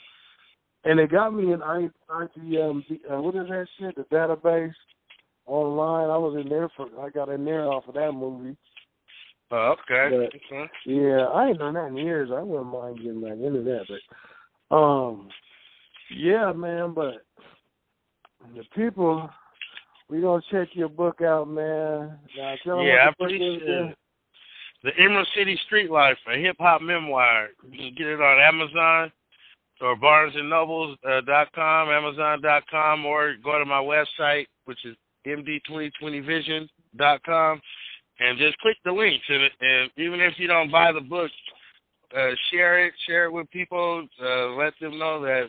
[0.84, 2.84] And it got me in I ITM.
[3.10, 3.96] Uh, what is that shit?
[3.96, 4.74] The database.
[5.46, 6.10] online.
[6.10, 8.56] I was in there for I got in there off of that movie.
[9.52, 10.16] Oh, okay.
[10.16, 10.72] But, okay.
[10.86, 12.30] Yeah, I ain't done that in years.
[12.34, 14.00] I wouldn't mind getting back into that, but
[14.74, 15.30] um,
[16.16, 16.94] yeah, man.
[16.94, 17.24] But
[18.56, 19.30] the people,
[20.10, 22.18] we gonna check your book out, man.
[22.38, 23.96] Now, tell yeah, I appreciate
[24.84, 27.50] The Emerald City Street Life, a hip hop memoir.
[27.70, 29.12] You can get it on Amazon
[29.82, 34.96] or BarnesandNobles.com, uh, dot com, Amazon.com, or go to my website, which is
[35.28, 37.62] md2020vision.com
[38.20, 39.26] and just click the links.
[39.28, 41.32] And, and even if you don't buy the book,
[42.16, 44.08] uh, share it, share it with people.
[44.22, 45.48] Uh, let them know that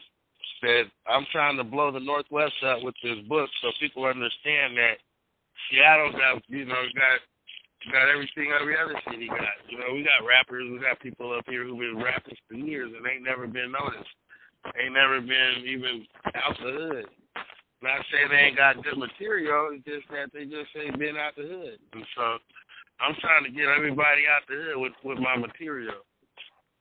[0.63, 4.97] that I'm trying to blow the Northwest up with this book, so people understand that
[5.69, 7.21] Seattle's got you know got
[7.93, 9.61] got everything every other city got.
[9.69, 12.93] You know, we got rappers, we got people up here who've been rapping for years
[12.97, 14.09] and ain't never been noticed.
[14.81, 17.07] Ain't never been even out the hood.
[17.85, 21.37] Not saying they ain't got good material, it's just that they just ain't been out
[21.37, 21.77] the hood.
[21.93, 22.41] And so
[23.05, 26.01] I'm trying to get everybody out the hood with with my material.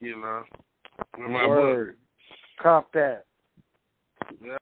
[0.04, 0.44] You know,
[1.18, 1.88] with my Word.
[1.88, 1.96] book.
[2.62, 3.24] Cop that.
[4.44, 4.58] Yeah,